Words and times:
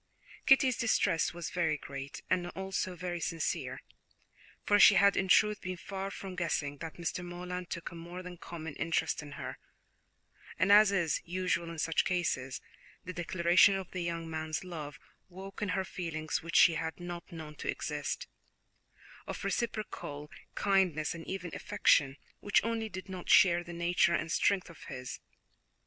Kitty's 0.47 0.77
distress 0.79 1.31
was 1.31 1.51
very 1.51 1.77
great, 1.77 2.23
and 2.27 2.47
also 2.55 2.95
very 2.95 3.19
sincere, 3.19 3.83
for 4.65 4.79
she 4.79 4.95
had 4.95 5.15
in 5.15 5.27
truth 5.27 5.61
been 5.61 5.77
far 5.77 6.09
from 6.09 6.35
guessing 6.35 6.77
that 6.79 6.95
Mr. 6.95 7.23
Morland 7.23 7.69
took 7.69 7.91
a 7.91 7.93
more 7.95 8.23
than 8.23 8.37
common 8.39 8.73
interest 8.77 9.21
in 9.21 9.33
her, 9.33 9.59
and 10.57 10.71
as 10.71 10.91
is 10.91 11.21
usual 11.23 11.69
in 11.69 11.77
such 11.77 12.03
cases, 12.03 12.61
the 13.05 13.13
declaration 13.13 13.75
of 13.75 13.91
the 13.91 14.01
young 14.01 14.27
man's 14.27 14.63
love 14.63 14.97
woke 15.29 15.61
in 15.61 15.69
her 15.69 15.85
feelings 15.85 16.41
which 16.41 16.55
she 16.55 16.73
had 16.73 16.99
not 16.99 17.31
known 17.31 17.53
to 17.57 17.69
exist, 17.69 18.25
of 19.27 19.43
reciprocal 19.43 20.31
kindness 20.55 21.13
and 21.13 21.27
even 21.27 21.53
affection, 21.53 22.17
which 22.39 22.63
only 22.63 22.89
did 22.89 23.07
not 23.07 23.29
share 23.29 23.63
the 23.63 23.71
nature 23.71 24.15
and 24.15 24.31
strength 24.31 24.67
of 24.67 24.85
his. 24.85 25.19